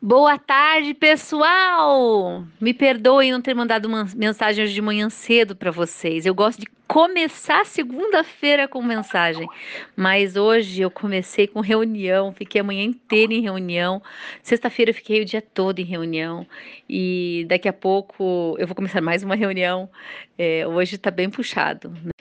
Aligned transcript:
Boa 0.00 0.38
tarde, 0.38 0.94
pessoal! 0.94 2.44
Me 2.60 2.72
perdoem 2.72 3.32
não 3.32 3.42
ter 3.42 3.52
mandado 3.52 3.86
uma 3.86 4.06
mensagem 4.14 4.62
hoje 4.62 4.72
de 4.72 4.80
manhã 4.80 5.10
cedo 5.10 5.56
para 5.56 5.72
vocês. 5.72 6.24
Eu 6.24 6.36
gosto 6.36 6.60
de 6.60 6.68
começar 6.86 7.66
segunda-feira 7.66 8.68
com 8.68 8.80
mensagem, 8.80 9.48
mas 9.96 10.36
hoje 10.36 10.82
eu 10.82 10.88
comecei 10.90 11.48
com 11.48 11.58
reunião, 11.58 12.32
fiquei 12.32 12.60
a 12.60 12.64
manhã 12.64 12.84
inteira 12.84 13.34
em 13.34 13.40
reunião. 13.40 14.00
Sexta-feira 14.40 14.92
eu 14.92 14.94
fiquei 14.94 15.22
o 15.22 15.24
dia 15.24 15.42
todo 15.42 15.80
em 15.80 15.84
reunião 15.84 16.46
e 16.88 17.44
daqui 17.48 17.68
a 17.68 17.72
pouco 17.72 18.54
eu 18.56 18.68
vou 18.68 18.76
começar 18.76 19.00
mais 19.00 19.24
uma 19.24 19.34
reunião. 19.34 19.90
É, 20.38 20.64
hoje 20.64 20.94
está 20.94 21.10
bem 21.10 21.28
puxado. 21.28 21.90
Né? 21.90 22.12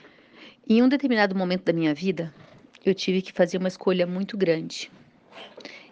Em 0.67 0.81
um 0.81 0.89
determinado 0.89 1.35
momento 1.35 1.65
da 1.65 1.73
minha 1.73 1.93
vida, 1.93 2.33
eu 2.83 2.95
tive 2.95 3.21
que 3.21 3.31
fazer 3.31 3.59
uma 3.59 3.67
escolha 3.67 4.07
muito 4.07 4.35
grande. 4.35 4.89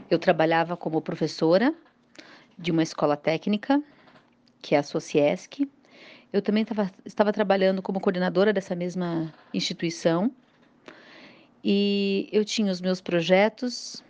Eu 0.10 0.20
trabalhava 0.20 0.78
como 0.78 1.02
professora 1.02 1.74
de 2.58 2.72
uma 2.72 2.84
escola 2.84 3.18
técnica, 3.18 3.82
que 4.62 4.76
é 4.76 4.78
a 4.78 4.84
Sociesc. 4.84 5.68
Eu 6.32 6.42
também 6.42 6.64
tava, 6.64 6.92
estava 7.04 7.34
trabalhando 7.34 7.82
como 7.82 8.00
coordenadora 8.00 8.54
dessa 8.54 8.76
mesma 8.76 9.34
instituição. 9.54 10.32
E 11.64 12.30
eu 12.32 12.46
tinha 12.46 12.72
os 12.72 12.80
meus 12.80 13.02
projetos, 13.02 14.04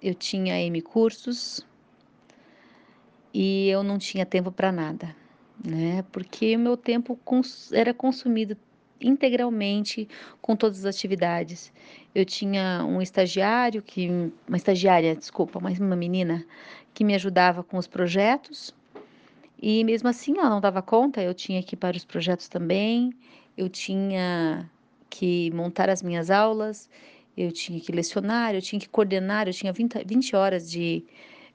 eu 0.00 0.14
tinha 0.14 0.60
M 0.60 0.80
cursos 0.80 1.66
e 3.34 3.68
eu 3.68 3.82
não 3.82 3.98
tinha 3.98 4.24
tempo 4.24 4.52
para 4.52 4.70
nada, 4.70 5.14
né? 5.64 6.04
Porque 6.12 6.54
o 6.54 6.58
meu 6.58 6.76
tempo 6.76 7.18
cons 7.24 7.72
era 7.72 7.92
consumido 7.92 8.56
integralmente 9.00 10.08
com 10.40 10.56
todas 10.56 10.84
as 10.84 10.96
atividades. 10.96 11.72
Eu 12.14 12.24
tinha 12.24 12.84
um 12.84 13.00
estagiário 13.00 13.82
que, 13.82 14.08
uma 14.46 14.56
estagiária, 14.56 15.14
desculpa, 15.14 15.60
mas 15.60 15.78
uma 15.78 15.96
menina 15.96 16.44
que 16.94 17.04
me 17.04 17.14
ajudava 17.14 17.62
com 17.62 17.76
os 17.76 17.86
projetos. 17.86 18.74
E 19.60 19.84
mesmo 19.84 20.08
assim 20.08 20.38
ela 20.38 20.50
não 20.50 20.60
dava 20.60 20.82
conta, 20.82 21.22
eu 21.22 21.34
tinha 21.34 21.62
que 21.62 21.74
ir 21.74 21.78
para 21.78 21.96
os 21.96 22.04
projetos 22.04 22.48
também, 22.48 23.12
eu 23.56 23.68
tinha 23.68 24.70
que 25.08 25.50
montar 25.52 25.90
as 25.90 26.02
minhas 26.02 26.30
aulas, 26.30 26.88
eu 27.36 27.52
tinha 27.52 27.78
que 27.80 27.92
lecionar, 27.92 28.54
eu 28.54 28.62
tinha 28.62 28.80
que 28.80 28.88
coordenar, 28.88 29.48
eu 29.48 29.52
tinha 29.52 29.72
20, 29.72 30.04
20 30.06 30.36
horas 30.36 30.70
de 30.70 31.04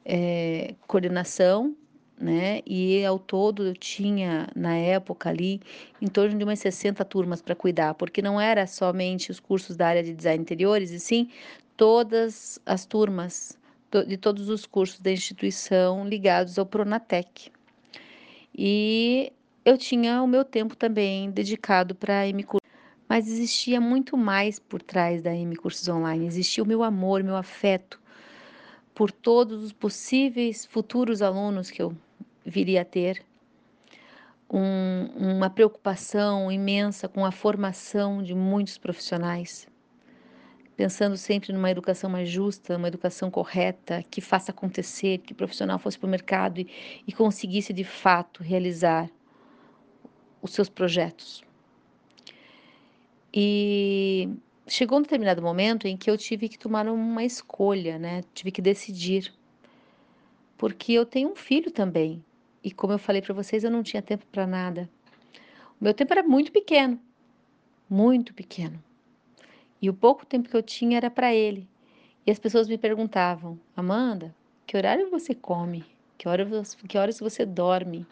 é, 0.06 0.76
coordenação 0.88 1.76
né? 2.20 2.62
E 2.66 3.04
ao 3.06 3.20
todo 3.20 3.68
eu 3.68 3.74
tinha, 3.74 4.48
na 4.56 4.76
época 4.76 5.30
ali, 5.30 5.62
em 6.02 6.08
torno 6.08 6.38
de 6.38 6.44
umas 6.44 6.60
60 6.60 7.04
turmas 7.06 7.42
para 7.42 7.56
cuidar, 7.56 7.94
porque 7.94 8.22
não 8.22 8.40
era 8.40 8.66
somente 8.68 9.32
os 9.32 9.40
cursos 9.40 9.76
da 9.76 9.88
área 9.88 10.04
de 10.04 10.14
design 10.14 10.42
interiores, 10.42 10.92
e 10.92 11.00
sim 11.00 11.30
todas 11.76 12.60
as 12.66 12.86
turmas 12.86 13.58
de 14.08 14.18
todos 14.18 14.50
os 14.50 14.66
cursos 14.66 15.00
da 15.00 15.12
instituição 15.12 16.08
ligados 16.08 16.60
ao 16.60 16.66
Pronatec. 16.66 17.52
E 18.54 19.32
eu 19.64 19.78
tinha 19.78 20.22
o 20.22 20.28
meu 20.28 20.44
tempo 20.44 20.76
também 20.76 21.32
dedicado 21.32 21.96
para 21.96 22.20
a 22.20 22.28
M 22.28 22.44
Cursos, 22.44 22.70
mas 23.08 23.28
existia 23.28 23.80
muito 23.80 24.18
mais 24.18 24.60
por 24.60 24.82
trás 24.82 25.22
da 25.22 25.34
M 25.34 25.56
Cursos 25.56 25.88
Online, 25.88 26.26
existia 26.26 26.64
o 26.64 26.68
meu 26.68 26.84
amor, 26.84 27.24
meu 27.24 27.36
afeto 27.36 28.00
por 28.96 29.12
todos 29.12 29.62
os 29.62 29.74
possíveis 29.74 30.66
futuros 30.66 31.22
alunos 31.22 31.70
que 31.70 31.82
eu 31.82 31.94
viria 32.46 32.82
a 32.82 32.86
ter, 32.86 33.24
um, 34.50 35.36
uma 35.36 35.50
preocupação 35.50 36.52
imensa 36.52 37.08
com 37.08 37.26
a 37.26 37.32
formação 37.32 38.22
de 38.22 38.36
muitos 38.36 38.78
profissionais, 38.78 39.68
pensando 40.78 41.18
sempre 41.18 41.52
numa 41.52 41.72
educação 41.72 42.10
mais 42.10 42.30
justa, 42.30 42.78
uma 42.78 42.88
educação 42.88 43.32
correta, 43.32 44.04
que 44.10 44.22
faça 44.22 44.52
acontecer, 44.52 45.20
que 45.20 45.34
o 45.34 45.36
profissional 45.36 45.80
fosse 45.80 45.98
para 45.98 46.08
o 46.08 46.10
mercado 46.10 46.60
e, 46.60 46.68
e 47.08 47.12
conseguisse 47.12 47.74
de 47.74 47.84
fato 47.84 48.44
realizar 48.44 49.10
os 50.42 50.52
seus 50.52 50.70
projetos. 50.70 51.44
E 53.34 54.30
chegou 54.68 55.00
um 55.00 55.02
determinado 55.02 55.42
momento 55.42 55.88
em 55.88 55.98
que 55.98 56.10
eu 56.10 56.18
tive 56.18 56.48
que 56.48 56.58
tomar 56.58 56.88
uma 56.88 57.24
escolha, 57.24 58.00
né? 58.00 58.22
Tive 58.34 58.52
que 58.52 58.62
decidir. 58.62 59.34
Porque 60.58 60.94
eu 60.94 61.06
tenho 61.06 61.32
um 61.32 61.36
filho 61.36 61.70
também. 61.70 62.24
E 62.66 62.72
como 62.72 62.94
eu 62.94 62.98
falei 62.98 63.22
para 63.22 63.32
vocês, 63.32 63.64
eu 63.64 63.70
não 63.70 63.84
tinha 63.84 64.02
tempo 64.02 64.26
para 64.32 64.48
nada. 64.48 64.90
O 65.80 65.84
meu 65.84 65.94
tempo 65.94 66.12
era 66.12 66.24
muito 66.24 66.52
pequeno, 66.52 67.00
muito 67.88 68.34
pequeno. 68.34 68.84
E 69.80 69.88
o 69.88 69.94
pouco 69.94 70.26
tempo 70.26 70.50
que 70.50 70.58
eu 70.58 70.64
tinha 70.64 70.98
era 70.98 71.12
para 71.12 71.32
ele. 71.32 71.70
E 72.26 72.32
as 72.32 72.40
pessoas 72.40 72.68
me 72.68 72.76
perguntavam: 72.76 73.60
Amanda, 73.78 74.34
que 74.66 74.76
horário 74.76 75.12
você 75.12 75.36
come? 75.36 75.86
Que 76.18 76.28
horas, 76.28 76.74
que 76.74 76.98
horas 76.98 77.20
você 77.20 77.46
dorme? 77.46 78.04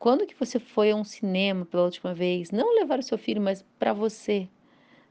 Quando 0.00 0.26
que 0.26 0.34
você 0.34 0.58
foi 0.58 0.90
a 0.90 0.96
um 0.96 1.04
cinema 1.04 1.64
pela 1.64 1.84
última 1.84 2.12
vez? 2.12 2.50
Não 2.50 2.74
levar 2.74 2.98
o 2.98 3.04
seu 3.04 3.16
filho, 3.16 3.40
mas 3.40 3.64
para 3.78 3.92
você, 3.92 4.48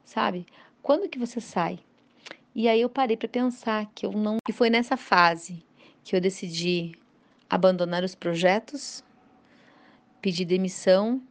sabe? 0.03 0.45
Quando 0.81 1.07
que 1.07 1.17
você 1.17 1.39
sai? 1.39 1.79
E 2.53 2.67
aí 2.67 2.81
eu 2.81 2.89
parei 2.89 3.15
para 3.15 3.29
pensar 3.29 3.89
que 3.95 4.05
eu 4.05 4.11
não. 4.11 4.35
E 4.45 4.51
foi 4.51 4.69
nessa 4.69 4.97
fase 4.97 5.63
que 6.03 6.13
eu 6.13 6.19
decidi 6.19 7.01
abandonar 7.53 8.03
os 8.03 8.15
projetos, 8.15 9.03
pedir 10.19 10.43
demissão 10.43 11.21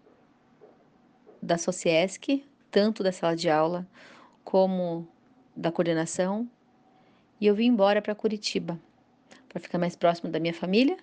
da 1.42 1.58
Sociesc, 1.58 2.44
tanto 2.70 3.02
da 3.02 3.10
sala 3.10 3.34
de 3.34 3.50
aula 3.50 3.84
como 4.44 5.08
da 5.56 5.72
coordenação, 5.72 6.48
e 7.40 7.46
eu 7.48 7.56
vim 7.56 7.66
embora 7.66 8.00
para 8.00 8.14
Curitiba, 8.14 8.78
para 9.48 9.58
ficar 9.58 9.78
mais 9.78 9.96
próximo 9.96 10.30
da 10.30 10.38
minha 10.38 10.54
família. 10.54 10.96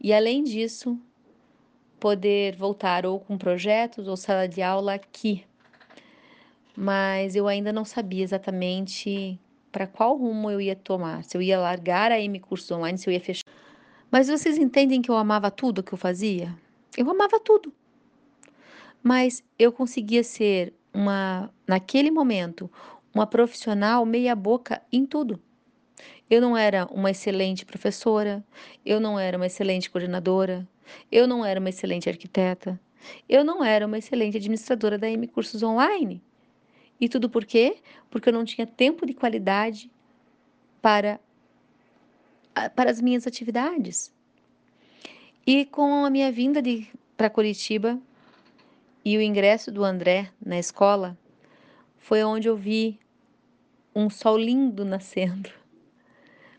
E 0.00 0.14
além 0.14 0.44
disso, 0.44 0.96
poder 1.98 2.54
voltar 2.54 3.04
ou 3.04 3.18
com 3.18 3.36
projetos 3.36 4.06
ou 4.06 4.16
sala 4.16 4.46
de 4.46 4.62
aula 4.62 4.94
aqui. 4.94 5.44
Mas 6.76 7.34
eu 7.34 7.48
ainda 7.48 7.72
não 7.72 7.84
sabia 7.84 8.22
exatamente 8.22 9.40
para 9.72 9.88
qual 9.88 10.16
rumo 10.16 10.52
eu 10.52 10.60
ia 10.60 10.76
tomar, 10.76 11.24
se 11.24 11.36
eu 11.36 11.42
ia 11.42 11.58
largar 11.58 12.12
a 12.12 12.20
M 12.20 12.38
Cursos 12.38 12.70
Online, 12.70 12.96
se 12.96 13.10
eu 13.10 13.12
ia 13.12 13.20
fechar 13.20 13.42
mas 14.14 14.28
vocês 14.28 14.56
entendem 14.56 15.02
que 15.02 15.10
eu 15.10 15.16
amava 15.16 15.50
tudo 15.50 15.82
que 15.82 15.92
eu 15.92 15.98
fazia? 15.98 16.56
Eu 16.96 17.10
amava 17.10 17.40
tudo. 17.40 17.72
Mas 19.02 19.42
eu 19.58 19.72
conseguia 19.72 20.22
ser 20.22 20.72
uma, 20.92 21.52
naquele 21.66 22.12
momento, 22.12 22.70
uma 23.12 23.26
profissional 23.26 24.06
meia-boca 24.06 24.80
em 24.92 25.04
tudo. 25.04 25.42
Eu 26.30 26.40
não 26.40 26.56
era 26.56 26.86
uma 26.92 27.10
excelente 27.10 27.66
professora, 27.66 28.44
eu 28.86 29.00
não 29.00 29.18
era 29.18 29.36
uma 29.36 29.46
excelente 29.46 29.90
coordenadora, 29.90 30.64
eu 31.10 31.26
não 31.26 31.44
era 31.44 31.58
uma 31.58 31.70
excelente 31.70 32.08
arquiteta, 32.08 32.80
eu 33.28 33.42
não 33.42 33.64
era 33.64 33.84
uma 33.84 33.98
excelente 33.98 34.36
administradora 34.36 34.96
da 34.96 35.10
M 35.10 35.26
Cursos 35.26 35.60
Online. 35.60 36.22
E 37.00 37.08
tudo 37.08 37.28
por 37.28 37.44
quê? 37.44 37.78
Porque 38.08 38.28
eu 38.28 38.32
não 38.32 38.44
tinha 38.44 38.64
tempo 38.64 39.04
de 39.06 39.12
qualidade 39.12 39.90
para 40.80 41.18
para 42.74 42.90
as 42.90 43.00
minhas 43.00 43.26
atividades. 43.26 44.12
E 45.46 45.64
com 45.66 46.04
a 46.04 46.10
minha 46.10 46.30
vinda 46.32 46.62
para 47.16 47.28
Curitiba 47.28 48.00
e 49.04 49.16
o 49.18 49.22
ingresso 49.22 49.70
do 49.70 49.84
André 49.84 50.30
na 50.44 50.58
escola, 50.58 51.18
foi 51.98 52.24
onde 52.24 52.48
eu 52.48 52.56
vi 52.56 52.98
um 53.94 54.08
sol 54.08 54.38
lindo 54.38 54.84
nascendo. 54.84 55.50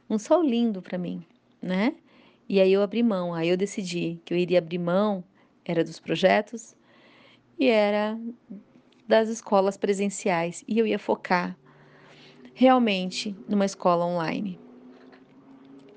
Um 0.08 0.20
sol 0.20 0.44
lindo 0.44 0.84
para 0.84 1.00
mim, 1.00 1.26
né? 1.60 1.96
E 2.48 2.62
aí 2.62 2.72
eu 2.72 2.84
abri 2.84 3.02
mão, 3.02 3.34
aí 3.34 3.50
eu 3.50 3.58
decidi 3.58 4.22
que 4.24 4.32
eu 4.32 4.38
iria 4.38 4.60
abrir 4.60 4.78
mão, 4.78 5.24
era 5.66 5.84
dos 5.84 6.00
projetos 6.00 6.76
e 7.58 7.68
era 7.68 8.16
das 9.08 9.30
escolas 9.30 9.78
presenciais, 9.78 10.64
e 10.68 10.78
eu 10.78 10.86
ia 10.86 11.00
focar 11.00 11.58
realmente 12.54 13.36
numa 13.48 13.66
escola 13.66 14.06
online. 14.06 14.60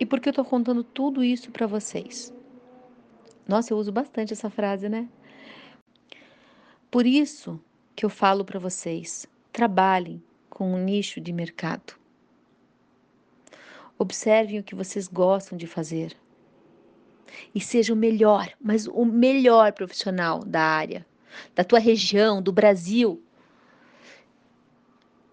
E 0.01 0.07
por 0.07 0.21
que 0.21 0.29
eu 0.29 0.31
estou 0.31 0.45
contando 0.45 0.85
tudo 0.85 1.25
isso 1.25 1.51
para 1.51 1.67
vocês? 1.67 2.33
Nossa, 3.47 3.73
eu 3.73 3.79
uso 3.79 3.91
bastante 3.91 4.33
essa 4.33 4.51
frase, 4.51 4.89
né? 4.89 5.09
Por 6.91 7.07
isso 7.07 7.61
que 7.97 8.05
eu 8.05 8.11
falo 8.11 8.45
para 8.45 8.61
vocês: 8.61 9.27
trabalhem 9.53 10.23
com 10.49 10.73
um 10.73 10.79
nicho 10.79 11.21
de 11.21 11.33
mercado. 11.33 11.95
Observem 13.99 14.61
o 14.61 14.63
que 14.63 14.75
vocês 14.75 15.09
gostam 15.09 15.59
de 15.59 15.67
fazer. 15.67 16.17
E 17.55 17.61
seja 17.61 17.93
o 17.93 17.97
melhor, 17.97 18.53
mas 18.61 18.87
o 18.87 19.05
melhor 19.05 19.73
profissional 19.73 20.41
da 20.41 20.63
área, 20.63 21.05
da 21.55 21.65
tua 21.65 21.79
região, 21.79 22.41
do 22.41 22.53
Brasil. 22.53 23.23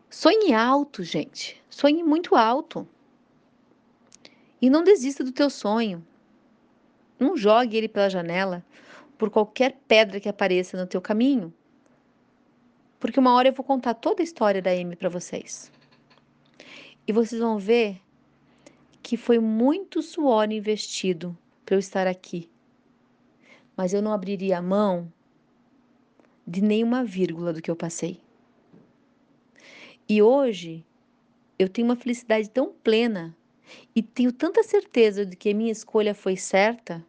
Sonhe 0.10 0.54
alto, 0.54 1.04
gente. 1.04 1.62
Sonhe 1.70 2.04
muito 2.04 2.36
alto. 2.36 2.88
E 4.62 4.70
não 4.70 4.84
desista 4.84 5.24
do 5.24 5.32
teu 5.32 5.50
sonho. 5.50 6.06
Não 7.20 7.36
jogue 7.36 7.78
ele 7.78 7.88
pela 7.88 8.10
janela 8.10 8.66
por 9.18 9.30
qualquer 9.30 9.78
pedra 9.88 10.20
que 10.20 10.30
apareça 10.30 10.78
no 10.78 10.88
teu 10.88 11.02
caminho. 11.02 11.54
Porque 13.00 13.20
uma 13.20 13.34
hora 13.34 13.50
eu 13.50 13.54
vou 13.54 13.66
contar 13.66 13.94
toda 13.94 14.22
a 14.22 14.24
história 14.24 14.62
da 14.62 14.72
Amy 14.72 14.96
para 14.96 15.10
vocês. 15.10 15.72
E 17.08 17.12
vocês 17.12 17.40
vão 17.40 17.58
ver 17.58 18.02
que 19.04 19.16
foi 19.16 19.40
muito 19.40 20.02
suor 20.02 20.52
investido 20.52 21.38
para 21.66 21.76
eu 21.76 21.80
estar 21.80 22.08
aqui. 22.08 22.50
Mas 23.78 23.94
eu 23.94 24.02
não 24.02 24.12
abriria 24.12 24.58
a 24.58 24.62
mão 24.62 25.12
de 26.48 26.62
nenhuma 26.62 27.04
vírgula 27.04 27.54
do 27.54 27.62
que 27.62 27.70
eu 27.70 27.76
passei. 27.76 28.20
E 30.08 30.22
hoje 30.22 30.86
eu 31.58 31.68
tenho 31.70 31.88
uma 31.88 31.96
felicidade 31.96 32.50
tão 32.50 32.72
plena 32.72 33.36
e 33.96 34.02
tenho 34.02 34.32
tanta 34.32 34.64
certeza 34.64 35.26
de 35.26 35.36
que 35.36 35.50
a 35.50 35.54
minha 35.54 35.72
escolha 35.72 36.14
foi 36.14 36.36
certa, 36.36 37.06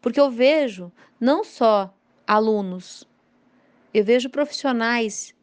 porque 0.00 0.20
eu 0.20 0.30
vejo 0.30 0.92
não 1.20 1.44
só 1.44 1.94
alunos, 2.26 3.06
eu 3.92 4.04
vejo 4.04 4.28
profissionais, 4.30 5.34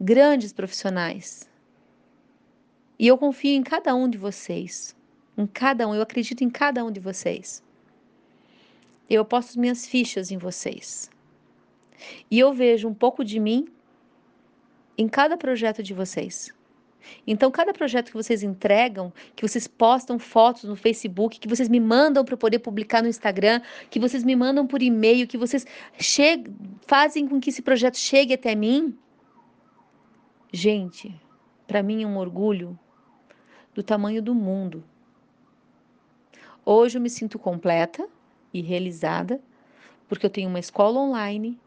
grandes 0.00 0.52
profissionais. 0.52 1.48
E 2.98 3.06
eu 3.06 3.16
confio 3.16 3.52
em 3.52 3.62
cada 3.62 3.94
um 3.94 4.08
de 4.08 4.18
vocês, 4.18 4.96
em 5.36 5.46
cada 5.46 5.88
um, 5.88 5.94
eu 5.94 6.02
acredito 6.02 6.42
em 6.42 6.50
cada 6.50 6.84
um 6.84 6.90
de 6.90 7.00
vocês. 7.00 7.62
Eu 9.08 9.24
posto 9.24 9.58
minhas 9.58 9.86
fichas 9.86 10.30
em 10.30 10.38
vocês. 10.38 11.10
E 12.30 12.38
eu 12.38 12.52
vejo 12.52 12.88
um 12.88 12.94
pouco 12.94 13.24
de 13.24 13.40
mim 13.40 13.68
em 14.96 15.08
cada 15.08 15.36
projeto 15.36 15.82
de 15.82 15.94
vocês. 15.94 16.54
Então, 17.26 17.50
cada 17.50 17.72
projeto 17.72 18.06
que 18.06 18.16
vocês 18.16 18.42
entregam, 18.42 19.12
que 19.36 19.46
vocês 19.46 19.66
postam 19.66 20.18
fotos 20.18 20.64
no 20.64 20.76
Facebook, 20.76 21.38
que 21.38 21.48
vocês 21.48 21.68
me 21.68 21.80
mandam 21.80 22.24
para 22.24 22.36
poder 22.36 22.58
publicar 22.60 23.02
no 23.02 23.08
Instagram, 23.08 23.60
que 23.90 24.00
vocês 24.00 24.24
me 24.24 24.34
mandam 24.34 24.66
por 24.66 24.82
e-mail, 24.82 25.26
que 25.26 25.38
vocês 25.38 25.66
fazem 26.86 27.28
com 27.28 27.38
que 27.38 27.50
esse 27.50 27.62
projeto 27.62 27.96
chegue 27.96 28.34
até 28.34 28.54
mim, 28.54 28.96
gente, 30.52 31.14
para 31.66 31.82
mim 31.82 32.02
é 32.02 32.06
um 32.06 32.16
orgulho 32.16 32.78
do 33.74 33.82
tamanho 33.82 34.22
do 34.22 34.34
mundo. 34.34 34.82
Hoje 36.64 36.98
eu 36.98 37.02
me 37.02 37.10
sinto 37.10 37.38
completa 37.38 38.08
e 38.52 38.60
realizada, 38.60 39.40
porque 40.08 40.26
eu 40.26 40.30
tenho 40.30 40.48
uma 40.48 40.58
escola 40.58 40.98
online 40.98 41.60